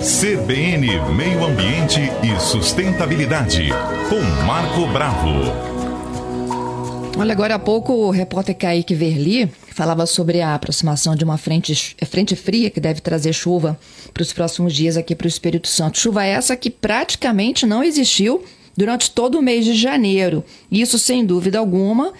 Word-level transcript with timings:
CBN 0.00 1.14
Meio 1.14 1.44
Ambiente 1.44 2.00
e 2.22 2.40
Sustentabilidade, 2.40 3.68
com 4.08 4.22
Marco 4.46 4.86
Bravo. 4.86 5.28
Olha, 7.18 7.32
agora 7.32 7.56
há 7.56 7.58
pouco 7.58 7.92
o 7.92 8.10
repórter 8.10 8.56
Kaique 8.56 8.94
Verli 8.94 9.52
falava 9.74 10.06
sobre 10.06 10.40
a 10.40 10.54
aproximação 10.54 11.14
de 11.14 11.22
uma 11.22 11.36
frente, 11.36 11.94
frente 12.06 12.34
fria 12.34 12.70
que 12.70 12.80
deve 12.80 13.02
trazer 13.02 13.34
chuva 13.34 13.78
para 14.14 14.22
os 14.22 14.32
próximos 14.32 14.72
dias 14.72 14.96
aqui 14.96 15.14
para 15.14 15.26
o 15.26 15.28
Espírito 15.28 15.68
Santo. 15.68 15.98
Chuva 15.98 16.24
essa 16.24 16.56
que 16.56 16.70
praticamente 16.70 17.66
não 17.66 17.84
existiu 17.84 18.42
durante 18.80 19.10
todo 19.10 19.38
o 19.38 19.42
mês 19.42 19.66
de 19.66 19.74
janeiro. 19.74 20.42
Isso, 20.72 20.98
sem 20.98 21.22
dúvida 21.22 21.58
alguma, 21.58 22.14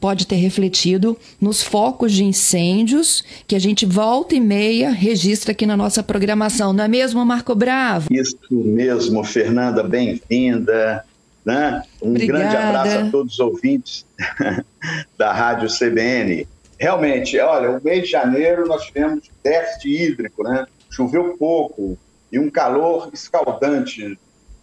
pode 0.00 0.24
ter 0.24 0.36
refletido 0.36 1.16
nos 1.40 1.64
focos 1.64 2.12
de 2.12 2.22
incêndios 2.22 3.24
que 3.44 3.56
a 3.56 3.58
gente 3.58 3.84
volta 3.84 4.36
e 4.36 4.40
meia 4.40 4.90
registra 4.90 5.50
aqui 5.50 5.66
na 5.66 5.76
nossa 5.76 6.04
programação. 6.04 6.72
Não 6.72 6.84
é 6.84 6.86
mesmo, 6.86 7.26
Marco 7.26 7.56
Bravo? 7.56 8.06
Isso 8.08 8.38
mesmo, 8.52 9.24
Fernanda, 9.24 9.82
bem-vinda. 9.82 11.04
Né? 11.44 11.82
Um 12.00 12.10
Obrigada. 12.10 12.38
grande 12.38 12.56
abraço 12.56 12.98
a 12.98 13.10
todos 13.10 13.32
os 13.32 13.40
ouvintes 13.40 14.06
da 15.18 15.32
Rádio 15.32 15.68
CBN. 15.68 16.46
Realmente, 16.78 17.36
olha, 17.40 17.72
o 17.72 17.82
mês 17.82 18.04
de 18.04 18.12
janeiro 18.12 18.64
nós 18.68 18.84
tivemos 18.84 19.24
déficit 19.42 19.88
hídrico, 19.88 20.44
né? 20.44 20.66
Choveu 20.88 21.36
pouco 21.36 21.98
e 22.30 22.38
um 22.38 22.48
calor 22.48 23.10
escaldante, 23.12 24.16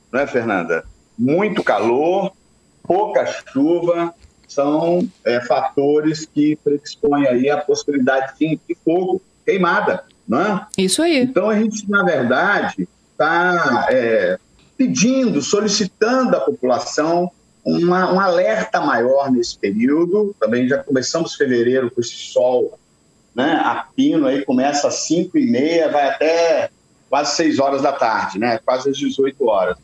não 0.09 0.21
é, 0.21 0.27
Fernanda? 0.27 0.85
Muito 1.17 1.63
calor, 1.63 2.31
pouca 2.84 3.26
chuva, 3.26 4.13
são 4.48 5.08
é, 5.26 5.41
fatores 5.41 6.26
que 6.26 6.55
predispõem 6.58 7.27
aí 7.27 7.49
a 7.49 7.58
possibilidade 7.58 8.38
sim, 8.38 8.59
de 8.67 8.76
fogo 8.84 9.21
queimada, 9.45 10.04
não 10.27 10.41
é? 10.41 10.68
Isso 10.77 11.02
aí. 11.02 11.20
Então 11.20 11.49
a 11.49 11.55
gente, 11.57 11.90
na 11.90 12.04
verdade, 12.04 12.88
está 13.12 13.88
é, 13.90 14.38
pedindo, 14.77 15.41
solicitando 15.41 16.35
à 16.35 16.40
população 16.40 17.32
uma, 17.65 18.13
um 18.13 18.20
alerta 18.20 18.82
maior 18.82 19.32
nesse 19.32 19.57
período. 19.57 20.35
Também 20.40 20.68
já 20.68 20.77
começamos 20.84 21.35
fevereiro 21.35 21.90
com 21.90 22.02
esse 22.02 22.15
sol 22.15 22.77
né, 23.34 23.59
a 23.63 23.87
pino, 23.96 24.27
aí 24.27 24.46
começa 24.46 24.87
às 24.87 25.07
5 25.07 25.37
e 25.37 25.49
meia, 25.49 25.90
vai 25.90 26.07
até 26.09 26.70
quase 27.09 27.35
6 27.35 27.59
horas 27.59 27.82
da 27.82 27.91
tarde, 27.91 28.37
né, 28.37 28.59
quase 28.63 28.90
às 28.90 28.98
18 28.98 29.48
horas. 29.48 29.77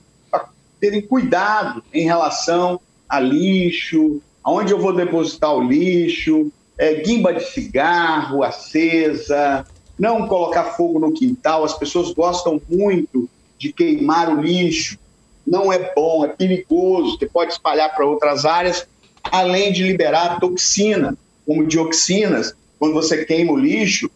Terem 0.80 1.02
cuidado 1.02 1.83
em 1.94 2.05
relação 2.05 2.80
a 3.08 3.19
lixo, 3.19 4.22
aonde 4.44 4.72
eu 4.72 4.80
vou 4.80 4.95
depositar 4.95 5.53
o 5.53 5.63
lixo, 5.63 6.52
é, 6.77 6.95
guimba 6.95 7.33
de 7.33 7.44
cigarro 7.44 8.44
acesa, 8.44 9.66
não 9.97 10.27
colocar 10.27 10.75
fogo 10.75 11.00
no 11.00 11.11
quintal. 11.11 11.66
As 11.66 11.77
pessoas 11.77 12.13
gostam 12.13 12.61
muito 12.69 13.30
de 13.57 13.73
queimar 13.73 14.30
o 14.30 14.41
lixo. 14.41 14.97
Não 15.45 15.73
é 15.73 15.94
bom, 15.94 16.23
é 16.23 16.30
perigoso, 16.30 17.17
você 17.17 17.25
pode 17.25 17.52
espalhar 17.52 17.94
para 17.94 18.05
outras 18.05 18.45
áreas, 18.45 18.88
além 19.23 19.73
de 19.73 19.83
liberar 19.83 20.39
toxina, 20.39 21.17
como 21.45 21.67
dioxinas. 21.67 22.55
Quando 22.77 22.94
você 22.94 23.25
queima 23.25 23.52
o 23.52 23.57
lixo, 23.57 24.09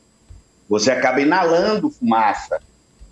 você 0.69 0.91
acaba 0.91 1.19
inalando 1.19 1.89
fumaça. 1.89 2.61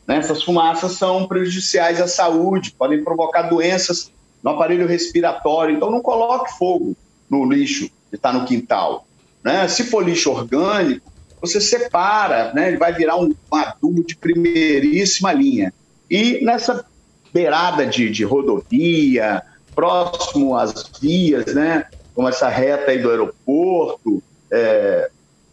Né? 0.07 0.17
Essas 0.17 0.43
fumaças 0.43 0.93
são 0.93 1.27
prejudiciais 1.27 2.01
à 2.01 2.07
saúde, 2.07 2.73
podem 2.77 3.03
provocar 3.03 3.43
doenças 3.43 4.11
no 4.43 4.51
aparelho 4.51 4.87
respiratório. 4.87 5.75
Então, 5.75 5.91
não 5.91 6.01
coloque 6.01 6.57
fogo 6.57 6.95
no 7.29 7.45
lixo 7.45 7.89
que 8.09 8.15
está 8.15 8.33
no 8.33 8.45
quintal. 8.45 9.05
Né? 9.43 9.67
Se 9.67 9.83
for 9.83 10.03
lixo 10.03 10.31
orgânico, 10.31 11.11
você 11.39 11.59
separa, 11.59 12.53
né? 12.53 12.67
ele 12.69 12.77
vai 12.77 12.93
virar 12.93 13.17
um, 13.17 13.33
um 13.51 13.55
adubo 13.55 14.03
de 14.03 14.15
primeiríssima 14.15 15.33
linha. 15.33 15.73
E 16.09 16.43
nessa 16.43 16.85
beirada 17.33 17.85
de, 17.85 18.09
de 18.09 18.23
rodovia, 18.23 19.41
próximo 19.73 20.55
às 20.55 20.91
vias, 21.01 21.53
né? 21.53 21.85
como 22.13 22.27
essa 22.27 22.49
reta 22.49 22.91
aí 22.91 22.99
do 22.99 23.09
aeroporto, 23.09 24.21
é, 24.51 25.09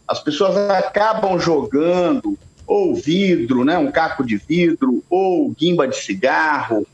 as 0.07 0.19
pessoas 0.19 0.57
acabam 0.57 1.39
jogando 1.39 2.37
ou 2.69 2.93
vidro, 2.93 3.65
né? 3.65 3.79
um 3.79 3.91
caco 3.91 4.23
de 4.23 4.37
vidro, 4.37 5.03
ou 5.09 5.49
guimba 5.49 5.87
de 5.87 5.97
cigarro, 5.97 6.85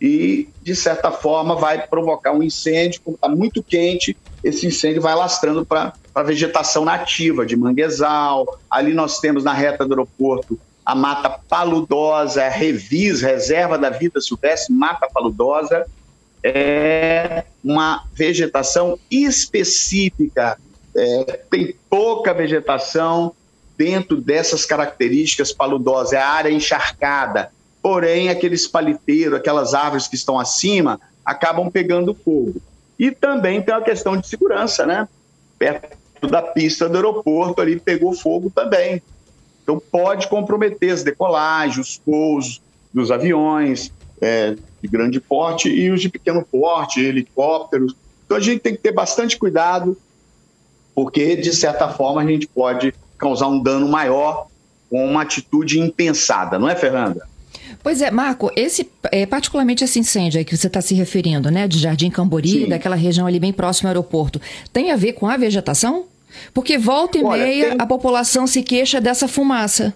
e, 0.00 0.48
de 0.62 0.74
certa 0.74 1.12
forma, 1.12 1.54
vai 1.54 1.86
provocar 1.86 2.32
um 2.32 2.42
incêndio, 2.42 3.02
como 3.04 3.16
está 3.16 3.28
muito 3.28 3.62
quente, 3.62 4.16
esse 4.42 4.66
incêndio 4.66 5.02
vai 5.02 5.14
lastrando 5.14 5.66
para 5.66 5.92
a 6.14 6.22
vegetação 6.22 6.86
nativa 6.86 7.44
de 7.44 7.54
manguezal. 7.54 8.58
Ali 8.70 8.94
nós 8.94 9.20
temos 9.20 9.44
na 9.44 9.52
reta 9.52 9.84
do 9.84 9.92
aeroporto 9.92 10.58
a 10.86 10.94
mata 10.94 11.28
paludosa, 11.28 12.42
a 12.42 12.48
revis, 12.48 13.20
reserva 13.20 13.76
da 13.76 13.90
vida 13.90 14.22
silvestre, 14.22 14.74
mata 14.74 15.06
paludosa, 15.12 15.84
é 16.42 17.44
uma 17.62 18.04
vegetação 18.14 18.98
específica, 19.10 20.56
é, 20.96 21.40
tem 21.50 21.74
pouca 21.90 22.32
vegetação 22.32 23.34
dentro 23.80 24.20
dessas 24.20 24.66
características 24.66 25.54
paludosas, 25.54 26.12
é 26.12 26.18
a 26.18 26.28
área 26.28 26.50
encharcada, 26.50 27.50
porém 27.80 28.28
aqueles 28.28 28.68
paliteiros, 28.68 29.38
aquelas 29.38 29.72
árvores 29.72 30.06
que 30.06 30.16
estão 30.16 30.38
acima, 30.38 31.00
acabam 31.24 31.70
pegando 31.70 32.12
fogo. 32.12 32.60
E 32.98 33.10
também 33.10 33.62
tem 33.62 33.74
a 33.74 33.80
questão 33.80 34.18
de 34.18 34.28
segurança, 34.28 34.84
né? 34.84 35.08
Perto 35.58 36.28
da 36.28 36.42
pista 36.42 36.90
do 36.90 36.96
aeroporto 36.96 37.62
ali 37.62 37.80
pegou 37.80 38.12
fogo 38.12 38.52
também. 38.54 39.02
Então 39.62 39.80
pode 39.90 40.28
comprometer 40.28 40.92
as 40.92 41.02
decolagens, 41.02 41.78
os 41.78 41.96
pousos 41.96 42.60
dos 42.92 43.10
aviões 43.10 43.90
é, 44.20 44.56
de 44.82 44.88
grande 44.88 45.18
porte 45.18 45.70
e 45.70 45.90
os 45.90 46.02
de 46.02 46.10
pequeno 46.10 46.44
porte, 46.44 47.00
helicópteros. 47.00 47.96
Então 48.26 48.36
a 48.36 48.40
gente 48.40 48.60
tem 48.60 48.74
que 48.74 48.82
ter 48.82 48.92
bastante 48.92 49.38
cuidado, 49.38 49.96
porque 50.94 51.34
de 51.34 51.54
certa 51.54 51.88
forma 51.88 52.20
a 52.20 52.26
gente 52.26 52.46
pode 52.46 52.92
causar 53.20 53.48
um 53.48 53.62
dano 53.62 53.86
maior 53.88 54.46
com 54.88 55.04
uma 55.06 55.22
atitude 55.22 55.78
impensada, 55.78 56.58
não 56.58 56.68
é, 56.68 56.74
Fernanda? 56.74 57.28
Pois 57.82 58.02
é, 58.02 58.10
Marco, 58.10 58.50
esse, 58.56 58.90
é, 59.12 59.24
particularmente 59.24 59.84
esse 59.84 59.98
incêndio 59.98 60.38
aí 60.38 60.44
que 60.44 60.56
você 60.56 60.66
está 60.66 60.80
se 60.80 60.94
referindo, 60.94 61.50
né, 61.50 61.68
de 61.68 61.78
Jardim 61.78 62.10
Cambori, 62.10 62.48
Sim. 62.64 62.68
daquela 62.68 62.96
região 62.96 63.26
ali 63.26 63.38
bem 63.38 63.52
próxima 63.52 63.88
ao 63.88 63.92
aeroporto, 63.92 64.40
tem 64.72 64.90
a 64.90 64.96
ver 64.96 65.12
com 65.12 65.28
a 65.28 65.36
vegetação? 65.36 66.06
Porque 66.52 66.76
volta 66.78 67.18
e 67.18 67.24
Olha, 67.24 67.44
meia 67.44 67.68
tem- 67.70 67.76
a 67.80 67.86
população 67.86 68.46
se 68.46 68.62
queixa 68.62 69.00
dessa 69.00 69.28
fumaça. 69.28 69.94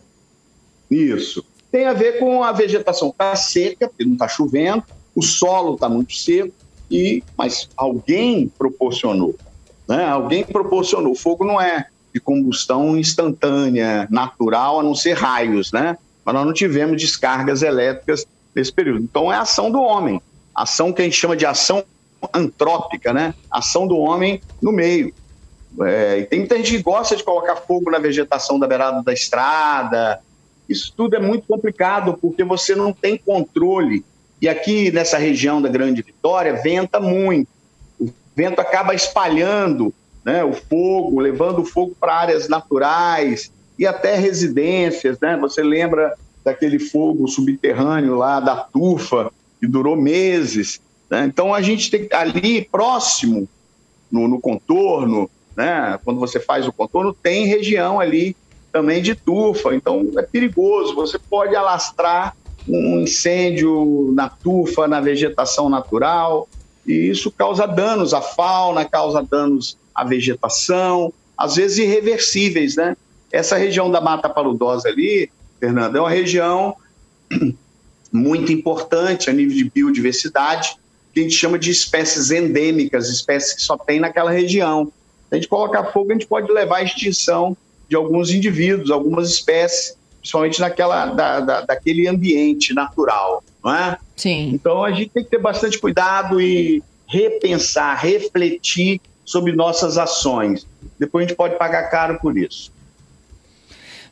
Isso. 0.90 1.44
Tem 1.72 1.86
a 1.86 1.92
ver 1.92 2.18
com 2.18 2.42
a 2.42 2.52
vegetação 2.52 3.08
está 3.08 3.34
seca, 3.34 3.88
porque 3.88 4.04
não 4.04 4.12
está 4.14 4.28
chovendo, 4.28 4.84
o 5.14 5.22
solo 5.22 5.74
está 5.74 5.88
muito 5.88 6.14
seco, 6.14 6.52
e 6.90 7.22
mas 7.36 7.68
alguém 7.76 8.50
proporcionou. 8.56 9.34
Né? 9.88 10.04
Alguém 10.04 10.44
proporcionou. 10.44 11.12
O 11.12 11.16
fogo 11.16 11.44
não 11.44 11.60
é 11.60 11.86
de 12.14 12.20
combustão 12.20 12.96
instantânea, 12.96 14.06
natural, 14.08 14.78
a 14.78 14.82
não 14.84 14.94
ser 14.94 15.14
raios, 15.14 15.72
né? 15.72 15.98
Mas 16.24 16.34
nós 16.34 16.46
não 16.46 16.52
tivemos 16.52 17.02
descargas 17.02 17.62
elétricas 17.62 18.24
nesse 18.54 18.72
período. 18.72 19.02
Então 19.02 19.32
é 19.32 19.36
a 19.36 19.40
ação 19.40 19.68
do 19.68 19.82
homem. 19.82 20.22
Ação 20.54 20.92
que 20.92 21.02
a 21.02 21.04
gente 21.04 21.16
chama 21.16 21.36
de 21.36 21.44
ação 21.44 21.84
antrópica, 22.32 23.12
né? 23.12 23.34
Ação 23.50 23.88
do 23.88 23.98
homem 23.98 24.40
no 24.62 24.70
meio. 24.70 25.12
É, 25.80 26.22
tem 26.22 26.38
muita 26.38 26.56
gente 26.56 26.70
que 26.76 26.82
gosta 26.82 27.16
de 27.16 27.24
colocar 27.24 27.56
fogo 27.56 27.90
na 27.90 27.98
vegetação 27.98 28.60
da 28.60 28.68
beirada 28.68 29.02
da 29.02 29.12
estrada. 29.12 30.20
Isso 30.68 30.94
tudo 30.96 31.16
é 31.16 31.18
muito 31.18 31.48
complicado 31.48 32.16
porque 32.22 32.44
você 32.44 32.76
não 32.76 32.92
tem 32.92 33.18
controle. 33.18 34.04
E 34.40 34.48
aqui 34.48 34.92
nessa 34.92 35.18
região 35.18 35.60
da 35.60 35.68
Grande 35.68 36.00
Vitória 36.00 36.62
venta 36.62 37.00
muito. 37.00 37.48
O 37.98 38.08
vento 38.36 38.60
acaba 38.60 38.94
espalhando 38.94 39.92
né, 40.24 40.42
o 40.42 40.52
fogo, 40.52 41.20
levando 41.20 41.60
o 41.60 41.64
fogo 41.64 41.94
para 41.98 42.14
áreas 42.14 42.48
naturais 42.48 43.52
e 43.78 43.86
até 43.86 44.16
residências. 44.16 45.18
Né? 45.20 45.36
Você 45.36 45.62
lembra 45.62 46.14
daquele 46.44 46.78
fogo 46.78 47.28
subterrâneo 47.28 48.16
lá 48.16 48.40
da 48.40 48.56
Tufa, 48.56 49.30
que 49.60 49.66
durou 49.66 49.96
meses. 49.96 50.80
Né? 51.10 51.24
Então 51.26 51.52
a 51.52 51.60
gente 51.60 51.90
tem 51.90 52.06
que 52.06 52.14
ali 52.14 52.64
próximo, 52.64 53.48
no, 54.10 54.26
no 54.28 54.40
contorno, 54.40 55.28
né? 55.56 55.98
quando 56.04 56.18
você 56.20 56.40
faz 56.40 56.66
o 56.66 56.72
contorno, 56.72 57.12
tem 57.12 57.46
região 57.46 58.00
ali 58.00 58.36
também 58.72 59.00
de 59.00 59.14
tufa, 59.14 59.72
então 59.72 60.04
é 60.16 60.22
perigoso, 60.22 60.96
você 60.96 61.16
pode 61.16 61.54
alastrar 61.54 62.36
um 62.68 63.02
incêndio 63.02 64.10
na 64.12 64.28
tufa, 64.28 64.88
na 64.88 65.00
vegetação 65.00 65.68
natural, 65.68 66.48
e 66.84 66.92
isso 66.92 67.30
causa 67.30 67.66
danos 67.66 68.12
à 68.12 68.20
fauna, 68.20 68.84
causa 68.84 69.22
danos 69.22 69.76
à 69.94 70.04
vegetação, 70.04 71.12
às 71.36 71.56
vezes 71.56 71.78
irreversíveis, 71.78 72.76
né? 72.76 72.96
Essa 73.32 73.56
região 73.56 73.90
da 73.90 74.00
Mata 74.00 74.28
Paludosa 74.28 74.88
ali, 74.88 75.30
Fernando, 75.58 75.96
é 75.96 76.00
uma 76.00 76.10
região 76.10 76.76
muito 78.12 78.52
importante 78.52 79.28
a 79.28 79.32
nível 79.32 79.56
de 79.56 79.64
biodiversidade, 79.64 80.76
que 81.12 81.20
a 81.20 81.22
gente 81.22 81.34
chama 81.34 81.58
de 81.58 81.70
espécies 81.70 82.30
endêmicas, 82.30 83.08
espécies 83.08 83.54
que 83.54 83.62
só 83.62 83.76
tem 83.76 84.00
naquela 84.00 84.30
região. 84.30 84.86
Se 85.28 85.32
a 85.32 85.34
gente 85.36 85.48
colocar 85.48 85.84
fogo, 85.92 86.10
a 86.10 86.14
gente 86.14 86.26
pode 86.26 86.50
levar 86.52 86.78
à 86.78 86.82
extinção 86.82 87.56
de 87.88 87.96
alguns 87.96 88.30
indivíduos, 88.30 88.90
algumas 88.90 89.30
espécies 89.30 89.96
principalmente 90.24 90.58
naquela, 90.58 91.06
da, 91.06 91.40
da, 91.40 91.60
daquele 91.60 92.08
ambiente 92.08 92.72
natural, 92.72 93.44
não 93.62 93.74
é? 93.74 93.98
Sim. 94.16 94.52
Então 94.54 94.82
a 94.82 94.90
gente 94.90 95.10
tem 95.10 95.22
que 95.22 95.28
ter 95.28 95.38
bastante 95.38 95.78
cuidado 95.78 96.40
e 96.40 96.82
repensar, 97.06 97.94
refletir 98.00 99.02
sobre 99.24 99.52
nossas 99.52 99.98
ações. 99.98 100.66
Depois 100.98 101.24
a 101.24 101.28
gente 101.28 101.36
pode 101.36 101.56
pagar 101.56 101.90
caro 101.90 102.18
por 102.20 102.36
isso. 102.36 102.72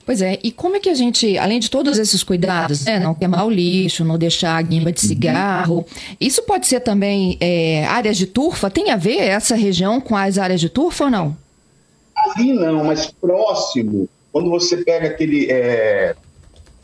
Pois 0.05 0.21
é, 0.21 0.39
e 0.43 0.51
como 0.51 0.77
é 0.77 0.81
que 0.81 0.89
a 0.89 0.95
gente, 0.95 1.39
além 1.39 1.61
de 1.61 1.71
todos 1.71 1.97
esses 1.97 2.25
cuidados, 2.25 2.85
né, 2.85 2.99
não 2.99 3.15
queimar 3.15 3.47
o 3.47 3.51
lixo, 3.51 4.05
não 4.05 4.19
deixar 4.19 4.57
a 4.57 4.63
guimba 4.63 4.91
de 4.91 5.01
cigarro, 5.01 5.87
isso 6.21 6.43
pode 6.43 6.67
ser 6.67 6.81
também 6.81 7.39
é, 7.41 7.85
áreas 7.87 8.17
de 8.17 8.27
turfa? 8.27 8.69
Tem 8.69 8.91
a 8.91 8.97
ver 8.97 9.19
essa 9.19 9.55
região 9.55 10.01
com 10.01 10.17
as 10.17 10.39
áreas 10.39 10.61
de 10.61 10.69
turfa 10.69 11.05
ou 11.05 11.11
não? 11.11 11.37
Ali 12.17 12.53
não, 12.53 12.85
mas 12.85 13.13
próximo, 13.13 14.09
quando 14.33 14.51
você 14.51 14.79
pega 14.79 15.07
aquele 15.07 15.47
é, 15.51 16.17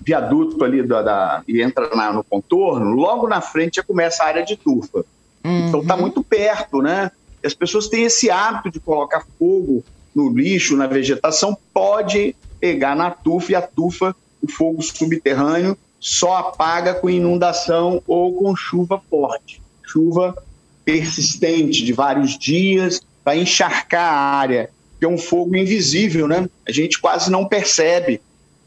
viaduto 0.01 0.63
ali 0.65 0.87
da, 0.87 1.03
da 1.03 1.43
e 1.49 1.61
entra 1.61 1.95
na, 1.95 2.13
no 2.13 2.23
contorno, 2.23 2.93
logo 2.93 3.27
na 3.27 3.41
frente 3.41 3.77
já 3.77 3.83
começa 3.83 4.23
a 4.23 4.27
área 4.27 4.45
de 4.45 4.57
turfa. 4.57 5.05
Uhum. 5.45 5.69
Então 5.69 5.81
está 5.81 5.97
muito 5.97 6.23
perto, 6.23 6.81
né? 6.81 7.11
E 7.43 7.47
as 7.47 7.55
pessoas 7.55 7.89
têm 7.89 8.05
esse 8.05 8.31
hábito 8.31 8.71
de 8.71 8.81
colocar 8.81 9.25
fogo 9.39 9.85
no 10.15 10.31
lixo, 10.31 10.77
na 10.77 10.87
vegetação, 10.87 11.57
pode 11.73 12.35
pegar 12.61 12.97
na 12.97 13.11
tufa 13.11 13.53
e 13.53 13.55
a 13.55 13.63
tufa, 13.63 14.15
o 14.43 14.51
fogo 14.51 14.83
subterrâneo, 14.83 15.77
só 16.01 16.37
apaga 16.37 16.95
com 16.95 17.11
inundação 17.11 18.03
ou 18.07 18.35
com 18.35 18.55
chuva 18.55 19.01
forte. 19.11 19.61
Chuva 19.85 20.37
persistente 20.85 21.85
de 21.85 21.93
vários 21.93 22.39
dias 22.39 23.01
para 23.23 23.37
encharcar 23.37 24.13
a 24.13 24.19
área, 24.39 24.71
que 24.99 25.05
é 25.05 25.09
um 25.09 25.19
fogo 25.19 25.55
invisível, 25.57 26.27
né? 26.27 26.49
A 26.67 26.73
gente 26.73 26.99
quase 26.99 27.31
não 27.31 27.45
percebe. 27.45 28.21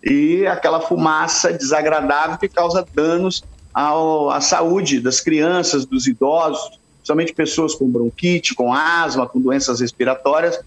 E 0.04 0.46
aquela 0.46 0.82
fumaça 0.82 1.52
desagradável 1.52 2.38
que 2.38 2.48
causa 2.48 2.86
danos 2.94 3.44
ao, 3.74 4.30
à 4.30 4.42
saúde 4.42 5.00
das 5.00 5.20
crianças, 5.20 5.86
dos 5.86 6.08
idosos, 6.08 6.80
principalmente 7.02 7.34
pessoas 7.34 7.74
com 7.76 7.90
bronquite, 7.90 8.54
com 8.54 8.72
asma, 8.72 9.28
com 9.28 9.42
doenças 9.42 9.80
respiratórias, 9.80 10.60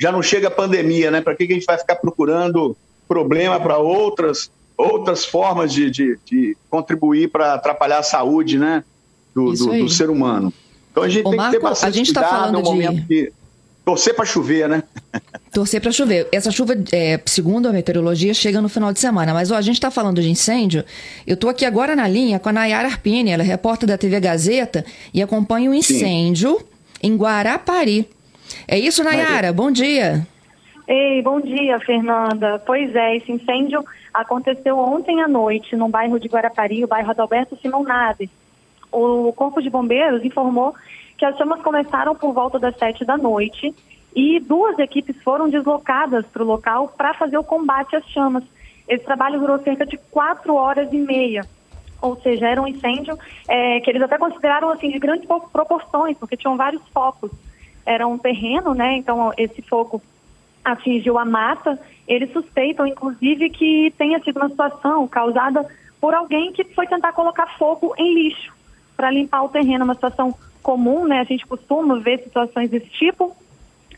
já 0.00 0.10
não 0.10 0.22
chega 0.22 0.48
a 0.48 0.50
pandemia, 0.50 1.10
né? 1.10 1.20
Para 1.20 1.36
que, 1.36 1.46
que 1.46 1.52
a 1.52 1.56
gente 1.56 1.66
vai 1.66 1.78
ficar 1.78 1.96
procurando 1.96 2.76
problema 3.06 3.60
para 3.60 3.78
outras 3.78 4.50
outras 4.76 5.24
formas 5.24 5.72
de, 5.72 5.90
de, 5.90 6.18
de 6.24 6.56
contribuir 6.68 7.30
para 7.30 7.54
atrapalhar 7.54 7.98
a 7.98 8.02
saúde, 8.02 8.58
né? 8.58 8.82
Do, 9.34 9.52
do, 9.52 9.78
do, 9.78 9.88
ser 9.88 10.10
humano. 10.10 10.52
Então 10.90 11.02
a 11.02 11.08
gente 11.08 11.26
Ô, 11.26 11.30
tem 11.30 11.36
Marco, 11.36 11.52
que 11.52 11.58
ter 11.58 11.62
bastante 11.62 11.88
a 11.88 11.96
gente 11.96 12.12
tá 12.12 12.20
cuidado 12.20 12.40
falando 12.40 12.54
no 12.56 12.62
momento 12.62 12.94
de... 12.94 13.06
que 13.06 13.32
torcer 13.84 14.14
para 14.14 14.24
chover, 14.24 14.68
né? 14.68 14.82
Torcer 15.52 15.82
para 15.82 15.92
chover. 15.92 16.26
Essa 16.32 16.50
chuva, 16.50 16.72
é, 16.92 17.20
segundo 17.26 17.68
a 17.68 17.72
meteorologia, 17.72 18.32
chega 18.32 18.62
no 18.62 18.70
final 18.70 18.90
de 18.90 18.98
semana. 18.98 19.34
Mas 19.34 19.50
ó, 19.50 19.56
a 19.56 19.60
gente 19.60 19.74
está 19.74 19.90
falando 19.90 20.22
de 20.22 20.30
incêndio. 20.30 20.82
Eu 21.26 21.34
estou 21.34 21.50
aqui 21.50 21.66
agora 21.66 21.94
na 21.94 22.08
linha 22.08 22.38
com 22.38 22.48
a 22.48 22.52
Nayara 22.52 22.88
Arpini, 22.88 23.30
ela 23.30 23.42
é 23.42 23.46
repórter 23.46 23.86
da 23.86 23.98
TV 23.98 24.18
Gazeta 24.18 24.82
e 25.12 25.20
acompanha 25.20 25.70
o 25.70 25.74
incêndio 25.74 26.56
Sim. 26.56 26.64
em 27.02 27.16
Guarapari. 27.16 28.08
É 28.66 28.78
isso, 28.78 29.04
Nayara? 29.04 29.52
Bom 29.52 29.70
dia. 29.70 30.26
Ei, 30.88 31.20
bom 31.20 31.38
dia, 31.38 31.78
Fernanda. 31.80 32.58
Pois 32.64 32.94
é, 32.96 33.16
esse 33.18 33.30
incêndio 33.30 33.84
aconteceu 34.12 34.78
ontem 34.78 35.20
à 35.20 35.28
noite 35.28 35.76
no 35.76 35.86
bairro 35.88 36.18
de 36.18 36.28
Guarapari, 36.28 36.82
o 36.82 36.88
bairro 36.88 37.10
Adalberto 37.10 37.58
Simão 37.60 37.82
Naves. 37.82 38.30
O 38.90 39.32
Corpo 39.34 39.60
de 39.60 39.68
Bombeiros 39.68 40.24
informou 40.24 40.74
que 41.18 41.26
as 41.26 41.36
chamas 41.36 41.60
começaram 41.60 42.14
por 42.14 42.32
volta 42.32 42.58
das 42.58 42.74
sete 42.78 43.04
da 43.04 43.18
noite 43.18 43.74
e 44.14 44.40
duas 44.40 44.78
equipes 44.78 45.16
foram 45.22 45.48
deslocadas 45.48 46.26
para 46.26 46.42
o 46.42 46.46
local 46.46 46.88
para 46.96 47.14
fazer 47.14 47.38
o 47.38 47.44
combate 47.44 47.96
às 47.96 48.06
chamas. 48.06 48.44
Esse 48.88 49.04
trabalho 49.04 49.40
durou 49.40 49.58
cerca 49.58 49.86
de 49.86 49.96
quatro 49.96 50.54
horas 50.54 50.92
e 50.92 50.98
meia 50.98 51.46
ou 52.00 52.20
seja, 52.20 52.48
era 52.48 52.60
um 52.60 52.66
incêndio 52.66 53.16
é, 53.46 53.78
que 53.78 53.88
eles 53.88 54.02
até 54.02 54.18
consideraram 54.18 54.70
assim 54.70 54.90
de 54.90 54.98
grandes 54.98 55.24
proporções, 55.52 56.18
porque 56.18 56.36
tinham 56.36 56.56
vários 56.56 56.82
focos 56.88 57.30
era 57.84 58.06
um 58.06 58.18
terreno, 58.18 58.74
né? 58.74 58.96
Então 58.96 59.32
esse 59.36 59.62
fogo 59.62 60.02
atingiu 60.64 61.18
a 61.18 61.24
mata. 61.24 61.78
Eles 62.06 62.32
suspeitam, 62.32 62.86
inclusive, 62.86 63.50
que 63.50 63.92
tenha 63.96 64.20
sido 64.20 64.38
uma 64.38 64.48
situação 64.48 65.06
causada 65.08 65.66
por 66.00 66.14
alguém 66.14 66.52
que 66.52 66.64
foi 66.64 66.86
tentar 66.86 67.12
colocar 67.12 67.46
fogo 67.58 67.94
em 67.96 68.14
lixo 68.14 68.52
para 68.96 69.10
limpar 69.10 69.42
o 69.42 69.48
terreno, 69.48 69.84
uma 69.84 69.94
situação 69.94 70.34
comum, 70.62 71.06
né? 71.06 71.20
A 71.20 71.24
gente 71.24 71.46
costuma 71.46 71.98
ver 71.98 72.22
situações 72.22 72.70
desse 72.70 72.88
tipo. 72.90 73.36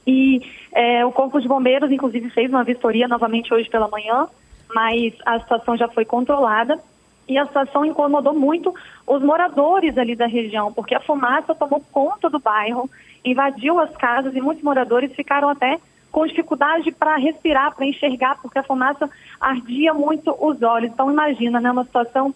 E 0.07 0.43
é, 0.73 1.05
o 1.05 1.13
Corpo 1.13 1.41
de 1.41 1.49
Bombeiros, 1.49 1.91
inclusive, 1.91 2.31
fez 2.31 2.51
uma 2.51 2.65
vistoria 2.65 3.09
novamente 3.09 3.53
hoje 3.53 3.69
pela 3.69 3.89
manhã, 3.89 4.27
mas 4.75 5.15
a 5.25 5.41
situação 5.41 5.77
já 5.77 5.89
foi 5.89 6.05
controlada. 6.05 6.79
E 7.27 7.39
a 7.39 7.47
situação 7.47 7.87
incomodou 7.87 8.35
muito 8.35 8.75
os 9.07 9.23
moradores 9.23 9.97
ali 9.97 10.15
da 10.15 10.27
região, 10.27 10.73
porque 10.73 10.95
a 10.95 11.01
fumaça 11.01 11.55
tomou 11.55 11.83
conta 11.91 12.29
do 12.29 12.39
bairro, 12.39 12.89
invadiu 13.25 13.81
as 13.81 13.97
casas 13.97 14.35
e 14.35 14.41
muitos 14.43 14.63
moradores 14.63 15.15
ficaram 15.15 15.49
até 15.49 15.79
com 16.13 16.27
dificuldade 16.27 16.93
para 16.93 17.17
respirar, 17.17 17.75
para 17.75 17.87
enxergar, 17.87 18.41
porque 18.41 18.59
a 18.59 18.63
fumaça 18.63 19.11
ardia 19.41 19.95
muito 19.95 20.37
os 20.39 20.63
olhos. 20.63 20.93
Então 20.93 21.11
imagina, 21.11 21.61
né, 21.61 21.73
uma 21.73 21.85
situação 21.85 22.35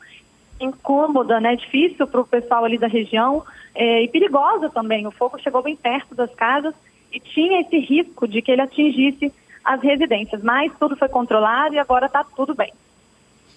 incômoda, 0.59 1.39
né, 1.39 1.55
difícil 1.55 2.07
para 2.07 2.21
o 2.21 2.27
pessoal 2.27 2.65
ali 2.65 2.79
da 2.79 2.89
região 2.89 3.45
é, 3.75 4.03
e 4.03 4.09
perigosa 4.09 4.71
também. 4.71 5.07
O 5.07 5.13
fogo 5.13 5.39
chegou 5.39 5.63
bem 5.63 5.77
perto 5.77 6.15
das 6.15 6.35
casas 6.35 6.75
e 7.13 7.21
tinha 7.21 7.61
esse 7.61 7.79
risco 7.79 8.27
de 8.27 8.43
que 8.43 8.51
ele 8.51 8.63
atingisse 8.63 9.33
as 9.65 9.83
residências, 9.83 10.43
mas 10.43 10.73
tudo 10.79 10.97
foi 10.97 11.09
controlado 11.09 11.75
e 11.75 11.79
agora 11.79 12.07
está 12.07 12.25
tudo 12.25 12.55
bem. 12.55 12.73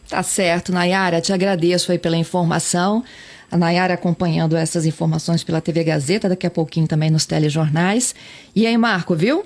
Tá 0.10 0.22
certo, 0.24 0.72
Nayara, 0.72 1.22
te 1.22 1.32
agradeço 1.32 1.92
aí 1.92 1.98
pela 1.98 2.18
informação. 2.18 3.04
A 3.50 3.58
Nayara 3.58 3.94
acompanhando 3.94 4.56
essas 4.56 4.86
informações 4.86 5.44
pela 5.44 5.62
TV 5.62 5.84
Gazeta, 5.84 6.28
daqui 6.28 6.48
a 6.48 6.52
pouquinho 6.52 6.88
também 6.88 7.10
nos 7.10 7.26
telejornais. 7.26 8.16
E 8.56 8.66
aí, 8.66 8.78
Marco, 8.78 9.16
viu? 9.16 9.46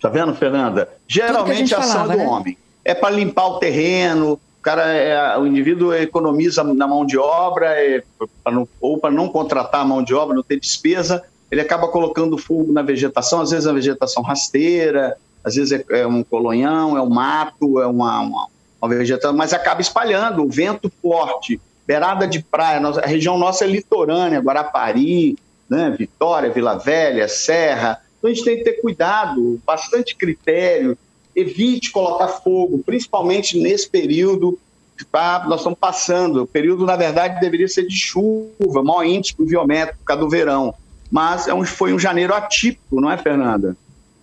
Tá 0.00 0.08
vendo, 0.08 0.34
Fernanda? 0.34 0.88
Geralmente 1.08 1.74
a, 1.74 1.78
a, 1.78 1.80
ação 1.80 1.92
falava, 1.92 2.12
do 2.12 2.18
né? 2.18 2.26
homem 2.26 2.58
é 2.84 2.94
para 2.94 3.10
limpar 3.10 3.46
o 3.46 3.58
terreno, 3.58 4.34
o 4.34 4.40
cara, 4.62 4.92
é, 4.92 5.38
o 5.38 5.46
indivíduo 5.46 5.94
economiza 5.94 6.62
na 6.62 6.86
mão 6.86 7.06
de 7.06 7.16
obra, 7.16 7.66
é, 7.80 8.02
pra 8.42 8.52
não, 8.52 8.68
ou 8.80 8.98
para 8.98 9.10
não 9.10 9.28
contratar 9.28 9.80
a 9.80 9.84
mão 9.84 10.02
de 10.02 10.14
obra, 10.14 10.36
não 10.36 10.42
ter 10.42 10.60
despesa, 10.60 11.24
ele 11.54 11.60
acaba 11.60 11.88
colocando 11.88 12.36
fogo 12.36 12.72
na 12.72 12.82
vegetação, 12.82 13.40
às 13.40 13.50
vezes 13.50 13.66
a 13.66 13.72
vegetação 13.72 14.22
rasteira, 14.22 15.16
às 15.42 15.54
vezes 15.54 15.72
é, 15.72 16.00
é 16.00 16.06
um 16.06 16.22
colonhão, 16.22 16.96
é 16.96 17.00
um 17.00 17.08
mato, 17.08 17.80
é 17.80 17.86
uma, 17.86 18.20
uma 18.20 18.48
uma 18.84 18.94
vegetação, 18.94 19.34
mas 19.34 19.54
acaba 19.54 19.80
espalhando, 19.80 20.42
o 20.42 20.48
vento 20.48 20.92
forte, 21.00 21.60
beirada 21.86 22.26
de 22.26 22.42
praia, 22.42 22.86
a 22.86 23.06
região 23.06 23.38
nossa 23.38 23.64
é 23.64 23.68
litorânea, 23.68 24.40
Guarapari, 24.40 25.38
né, 25.68 25.94
Vitória, 25.98 26.50
Vila 26.50 26.76
Velha, 26.76 27.26
Serra, 27.26 28.02
então 28.18 28.30
a 28.30 28.34
gente 28.34 28.44
tem 28.44 28.58
que 28.58 28.64
ter 28.64 28.80
cuidado, 28.80 29.60
bastante 29.66 30.14
critério, 30.14 30.98
evite 31.34 31.90
colocar 31.90 32.28
fogo, 32.28 32.82
principalmente 32.84 33.58
nesse 33.58 33.88
período 33.88 34.58
que 34.96 35.04
tá, 35.04 35.44
nós 35.48 35.60
estamos 35.60 35.78
passando. 35.78 36.42
O 36.42 36.46
período, 36.46 36.86
na 36.86 36.94
verdade, 36.94 37.40
deveria 37.40 37.66
ser 37.66 37.86
de 37.86 37.96
chuva, 37.96 38.82
maior 38.82 39.04
índice 39.04 39.34
pluviométrico 39.34 39.98
por 39.98 40.04
causa 40.04 40.22
do 40.22 40.30
verão. 40.30 40.72
Mas 41.14 41.46
é 41.46 41.54
um, 41.54 41.64
foi 41.64 41.92
um 41.92 41.98
janeiro 41.98 42.34
atípico, 42.34 43.00
não 43.00 43.08
é, 43.08 43.16
Fernanda? 43.16 43.76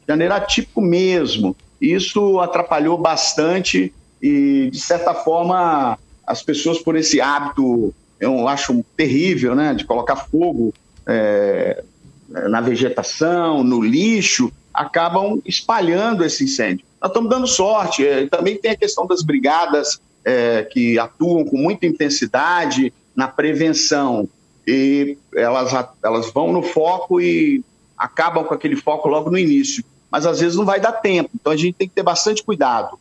Janeiro 0.06 0.34
atípico 0.34 0.82
mesmo. 0.82 1.56
Isso 1.80 2.38
atrapalhou 2.42 2.98
bastante 2.98 3.94
e, 4.22 4.70
de 4.70 4.78
certa 4.78 5.14
forma, 5.14 5.98
as 6.28 6.44
pessoas, 6.44 6.80
por 6.80 6.98
esse 6.98 7.22
hábito, 7.22 7.96
eu 8.20 8.46
acho 8.46 8.84
terrível, 8.98 9.56
né, 9.56 9.74
de 9.74 9.86
colocar 9.86 10.18
fogo 10.18 10.74
é, 11.08 11.82
na 12.28 12.60
vegetação, 12.60 13.64
no 13.64 13.82
lixo, 13.82 14.52
acabam 14.74 15.42
espalhando 15.46 16.26
esse 16.26 16.44
incêndio. 16.44 16.86
Nós 17.02 17.12
estamos 17.12 17.30
dando 17.30 17.48
sorte. 17.48 18.06
É, 18.06 18.28
também 18.28 18.58
tem 18.58 18.72
a 18.72 18.76
questão 18.76 19.08
das 19.08 19.22
brigadas 19.22 20.02
é, 20.26 20.64
que 20.70 21.00
atuam 21.00 21.46
com 21.46 21.56
muita 21.56 21.86
intensidade 21.86 22.94
na 23.16 23.30
prevenção. 23.30 24.28
E 24.68 25.18
elas, 25.36 25.72
elas 26.04 26.32
vão 26.32 26.52
no 26.52 26.62
foco 26.62 27.20
e 27.20 27.64
acabam 27.98 28.44
com 28.44 28.54
aquele 28.54 28.76
foco 28.76 29.08
logo 29.08 29.30
no 29.30 29.38
início. 29.38 29.84
Mas 30.10 30.26
às 30.26 30.40
vezes 30.40 30.58
não 30.58 30.66
vai 30.66 30.80
dar 30.80 30.94
tempo. 30.94 31.30
Então 31.36 31.52
a 31.52 31.58
gente 31.58 31.76
tem 31.76 31.88
que 31.88 31.96
ter 31.96 32.04
bastante 32.04 32.44
cuidado. 32.44 33.00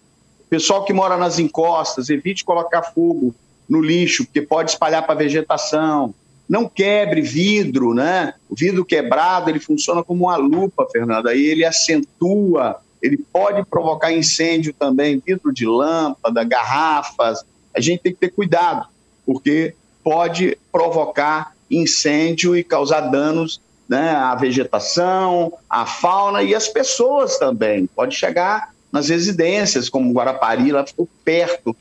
Pessoal 0.49 0.85
que 0.85 0.93
mora 0.93 1.17
nas 1.17 1.38
encostas, 1.38 2.11
evite 2.11 2.45
colocar 2.45 2.83
fogo 2.83 3.35
no 3.69 3.81
lixo, 3.81 4.25
porque 4.25 4.43
pode 4.43 4.71
espalhar 4.71 5.05
para 5.05 5.14
a 5.14 5.19
vegetação. 5.19 6.12
Não 6.49 6.69
quebre 6.69 7.23
vidro, 7.23 7.95
né? 7.95 8.35
O 8.49 8.57
vidro 8.57 8.85
quebrado, 8.85 9.49
ele 9.49 9.61
funciona 9.61 10.02
como 10.02 10.25
uma 10.25 10.37
lupa, 10.37 10.88
Fernanda, 10.90 11.31
aí 11.31 11.47
ele 11.47 11.64
acentua, 11.64 12.81
ele 13.00 13.17
pode 13.33 13.64
provocar 13.64 14.12
incêndio 14.12 14.75
também, 14.76 15.23
vidro 15.25 15.52
de 15.52 15.64
lâmpada, 15.64 16.43
garrafas. 16.43 17.45
A 17.75 17.81
gente 17.81 18.00
tem 18.00 18.12
que 18.12 18.19
ter 18.19 18.31
cuidado, 18.31 18.88
porque 19.25 19.75
pode 20.02 20.57
provocar 20.73 21.54
incêndio 21.71 22.57
e 22.57 22.64
causar 22.64 23.00
danos 23.00 23.61
né, 23.88 24.11
à 24.11 24.35
vegetação, 24.35 25.52
à 25.69 25.85
fauna 25.85 26.42
e 26.42 26.54
às 26.54 26.69
pessoas 26.69 27.38
também. 27.38 27.87
Pode 27.87 28.14
chegar 28.14 28.73
nas 28.92 29.09
residências, 29.09 29.88
como 29.88 30.12
Guarapari, 30.12 30.73
lá 30.73 30.87
ficou 30.87 31.09
perto 31.25 31.76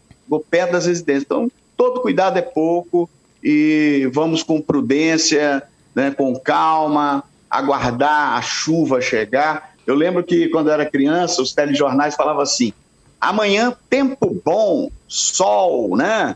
perto 0.52 0.74
das 0.74 0.86
residências. 0.86 1.24
Então, 1.24 1.52
todo 1.76 2.02
cuidado 2.02 2.38
é 2.38 2.42
pouco 2.42 3.10
e 3.44 4.10
vamos 4.14 4.44
com 4.44 4.62
prudência, 4.62 5.64
né, 5.96 6.12
com 6.12 6.38
calma, 6.40 7.24
aguardar 7.50 8.38
a 8.38 8.42
chuva 8.42 9.02
chegar. 9.02 9.74
Eu 9.88 9.96
lembro 9.96 10.24
que 10.24 10.50
quando 10.50 10.68
eu 10.68 10.74
era 10.74 10.86
criança, 10.86 11.42
os 11.42 11.54
telejornais 11.54 12.16
falavam 12.16 12.44
assim: 12.44 12.74
amanhã 13.20 13.74
tempo 13.90 14.40
bom, 14.46 14.92
sol, 15.08 15.96
né? 15.98 16.36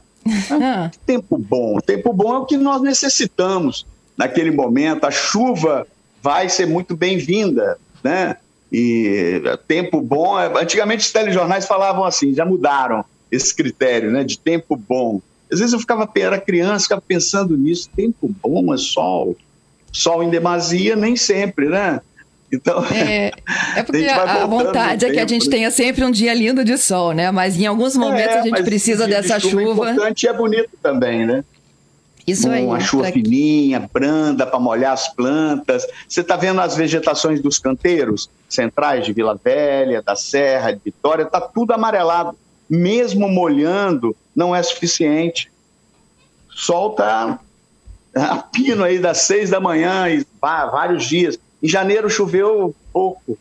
Ah. 0.51 0.91
tempo 1.05 1.37
bom. 1.37 1.79
Tempo 1.79 2.13
bom 2.13 2.33
é 2.33 2.37
o 2.39 2.45
que 2.45 2.57
nós 2.57 2.81
necessitamos 2.81 3.85
naquele 4.17 4.51
momento. 4.51 5.05
A 5.05 5.11
chuva 5.11 5.87
vai 6.21 6.49
ser 6.49 6.65
muito 6.65 6.95
bem-vinda, 6.95 7.77
né? 8.03 8.37
E 8.71 9.41
tempo 9.67 10.01
bom. 10.01 10.39
É, 10.39 10.47
antigamente 10.61 11.05
os 11.05 11.11
telejornais 11.11 11.65
falavam 11.65 12.03
assim, 12.03 12.33
já 12.33 12.45
mudaram 12.45 13.03
esse 13.31 13.53
critério, 13.53 14.11
né? 14.11 14.23
De 14.23 14.37
tempo 14.37 14.75
bom. 14.75 15.21
Às 15.51 15.59
vezes 15.59 15.73
eu 15.73 15.79
ficava, 15.79 16.09
era 16.15 16.39
criança, 16.39 16.83
ficava 16.83 17.01
pensando 17.01 17.57
nisso. 17.57 17.89
Tempo 17.95 18.33
bom 18.41 18.73
é 18.73 18.77
sol. 18.77 19.35
Sol 19.91 20.23
em 20.23 20.29
demasia, 20.29 20.95
nem 20.95 21.15
sempre, 21.15 21.67
né? 21.67 22.01
Então, 22.53 22.85
é, 22.85 23.31
é 23.75 23.81
porque 23.83 24.05
a, 24.05 24.43
a 24.43 24.45
vontade 24.45 25.05
é 25.05 25.11
que 25.11 25.19
a 25.19 25.27
gente 25.27 25.49
tenha 25.49 25.71
sempre 25.71 26.05
um 26.05 26.11
dia 26.11 26.33
lindo 26.35 26.63
de 26.63 26.77
sol, 26.77 27.11
né? 27.11 27.31
Mas 27.31 27.59
em 27.59 27.65
alguns 27.65 27.95
momentos 27.95 28.35
é, 28.35 28.39
a 28.39 28.43
gente 28.43 28.63
precisa 28.63 29.07
dessa 29.07 29.39
de 29.39 29.49
chuva. 29.49 29.89
É 29.89 29.91
importante 29.91 30.23
e 30.23 30.27
é 30.29 30.33
bonito 30.33 30.69
também, 30.81 31.25
né? 31.25 31.43
Isso 32.27 32.47
aí. 32.47 32.63
Uma 32.63 32.79
chuva 32.79 33.03
pra... 33.03 33.11
fininha, 33.11 33.89
branda, 33.91 34.45
para 34.45 34.59
molhar 34.59 34.93
as 34.93 35.13
plantas. 35.13 35.85
Você 36.07 36.21
está 36.21 36.35
vendo 36.35 36.61
as 36.61 36.75
vegetações 36.75 37.41
dos 37.41 37.57
canteiros 37.57 38.29
centrais 38.47 39.03
de 39.03 39.11
Vila 39.11 39.37
Velha, 39.43 40.01
da 40.01 40.15
Serra, 40.15 40.71
de 40.71 40.79
Vitória, 40.85 41.23
está 41.23 41.41
tudo 41.41 41.73
amarelado. 41.73 42.37
Mesmo 42.69 43.27
molhando, 43.27 44.15
não 44.35 44.55
é 44.55 44.61
suficiente. 44.61 45.51
Sol 46.49 46.91
está 46.91 47.39
a 48.15 48.37
pino 48.37 48.83
aí 48.83 48.99
das 48.99 49.21
seis 49.21 49.49
da 49.49 49.59
manhã 49.59 50.07
e 50.07 50.25
vários 50.39 51.05
dias. 51.05 51.37
Em 51.63 51.67
janeiro 51.69 52.09
choveu 52.09 52.75
pouco. 52.91 53.37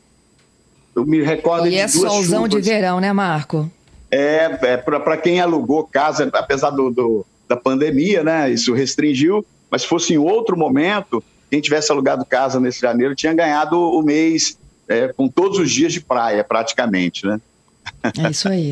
Eu 0.94 1.04
me 1.04 1.20
recordo 1.22 1.66
e 1.66 1.70
de 1.70 1.76
é 1.76 1.86
duas 1.88 1.92
solzão 1.92 2.44
chuvas. 2.44 2.64
de 2.64 2.70
verão, 2.70 3.00
né, 3.00 3.12
Marco? 3.12 3.68
É, 4.08 4.58
é 4.62 4.76
para 4.76 5.16
quem 5.16 5.40
alugou 5.40 5.84
casa, 5.84 6.30
apesar 6.32 6.70
do, 6.70 6.90
do, 6.90 7.26
da 7.48 7.56
pandemia, 7.56 8.22
né? 8.22 8.50
Isso 8.50 8.72
restringiu, 8.72 9.44
mas 9.68 9.82
se 9.82 9.88
fosse 9.88 10.14
em 10.14 10.18
outro 10.18 10.56
momento, 10.56 11.24
quem 11.50 11.60
tivesse 11.60 11.90
alugado 11.90 12.24
casa 12.24 12.60
nesse 12.60 12.80
janeiro 12.80 13.16
tinha 13.16 13.34
ganhado 13.34 13.76
o 13.76 14.02
mês 14.02 14.56
é, 14.86 15.08
com 15.08 15.26
todos 15.28 15.58
os 15.58 15.70
dias 15.70 15.92
de 15.92 16.00
praia, 16.00 16.44
praticamente, 16.44 17.26
né? 17.26 17.40
É 18.18 18.30
isso 18.30 18.48
aí. 18.48 18.70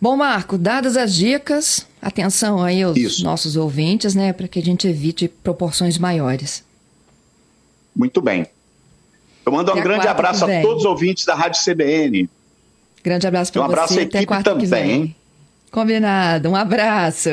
Bom, 0.00 0.16
Marco, 0.16 0.58
dadas 0.58 0.96
as 0.96 1.14
dicas, 1.14 1.86
atenção 2.02 2.62
aí 2.62 2.82
aos 2.82 2.96
isso. 2.96 3.24
nossos 3.24 3.56
ouvintes, 3.56 4.14
né, 4.14 4.32
para 4.32 4.48
que 4.48 4.58
a 4.58 4.62
gente 4.62 4.86
evite 4.88 5.28
proporções 5.28 5.96
maiores. 5.96 6.64
Muito 7.94 8.20
bem. 8.20 8.46
Eu 9.44 9.52
mando 9.52 9.72
um 9.72 9.82
grande 9.82 10.06
abraço 10.06 10.44
a 10.44 10.62
todos 10.62 10.78
os 10.78 10.84
ouvintes 10.84 11.24
da 11.24 11.34
Rádio 11.34 11.62
CBN. 11.62 12.28
Grande 13.02 13.26
abraço 13.26 13.52
para 13.52 13.62
um 13.62 13.64
você. 13.64 13.70
Um 13.70 13.72
abraço 13.72 13.98
à 13.98 14.02
equipe 14.02 14.42
também. 14.42 15.16
Combinado. 15.70 16.50
Um 16.50 16.56
abraço. 16.56 17.30